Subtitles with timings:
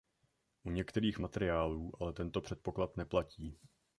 [0.63, 3.59] U některých materiálů ale tento předpoklad neplatí.